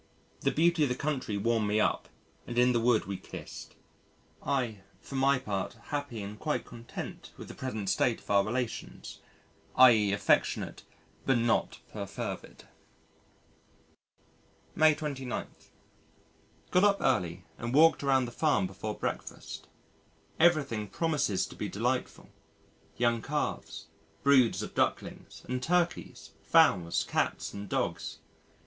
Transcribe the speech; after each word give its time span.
The 0.39 0.49
beauty 0.49 0.81
of 0.81 0.89
the 0.89 0.95
country 0.95 1.37
warmed 1.37 1.67
me 1.67 1.79
up, 1.79 2.09
and 2.47 2.57
in 2.57 2.71
the 2.73 2.79
wood 2.79 3.05
we 3.05 3.17
kissed 3.17 3.75
I 4.43 4.79
for 4.99 5.13
my 5.13 5.37
part 5.37 5.73
happy 5.89 6.23
and 6.23 6.39
quite 6.39 6.65
content 6.65 7.29
with 7.37 7.47
the 7.49 7.53
present 7.53 7.87
state 7.87 8.19
of 8.19 8.27
our 8.27 8.43
relations, 8.43 9.19
i.e., 9.75 10.11
affectionate 10.11 10.81
but 11.27 11.37
not 11.37 11.81
perfervid. 11.93 12.63
May 14.73 14.95
29. 14.95 15.45
Got 16.71 16.83
up 16.83 16.97
early 16.99 17.43
and 17.59 17.71
walked 17.71 18.01
around 18.01 18.25
the 18.25 18.31
Farm 18.31 18.65
before 18.65 18.95
breakfast. 18.97 19.67
Everything 20.39 20.87
promises 20.87 21.45
to 21.45 21.55
be 21.55 21.69
delightful 21.69 22.29
young 22.97 23.21
calves, 23.21 23.85
broods 24.23 24.63
of 24.63 24.73
ducklings, 24.73 25.43
and 25.47 25.61
turkeys, 25.61 26.31
fowls, 26.41 27.03
cats 27.03 27.53
and 27.53 27.69
dogs. 27.69 28.17